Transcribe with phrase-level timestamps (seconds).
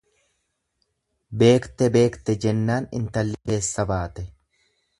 [1.43, 4.27] Beekte beekte jennaan intalli keessa baate.